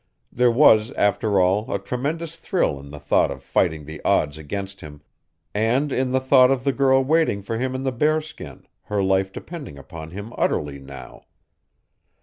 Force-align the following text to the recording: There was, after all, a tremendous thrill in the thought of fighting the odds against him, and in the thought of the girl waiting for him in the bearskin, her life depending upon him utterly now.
There 0.31 0.49
was, 0.49 0.89
after 0.93 1.39
all, 1.39 1.71
a 1.71 1.77
tremendous 1.77 2.35
thrill 2.37 2.79
in 2.79 2.89
the 2.89 2.97
thought 2.97 3.29
of 3.29 3.43
fighting 3.43 3.85
the 3.85 4.03
odds 4.03 4.35
against 4.39 4.81
him, 4.81 5.01
and 5.53 5.93
in 5.93 6.11
the 6.11 6.19
thought 6.19 6.49
of 6.49 6.63
the 6.63 6.73
girl 6.73 7.03
waiting 7.03 7.43
for 7.43 7.59
him 7.59 7.75
in 7.75 7.83
the 7.83 7.91
bearskin, 7.91 8.65
her 8.85 9.03
life 9.03 9.31
depending 9.31 9.77
upon 9.77 10.09
him 10.09 10.33
utterly 10.39 10.79
now. 10.79 11.25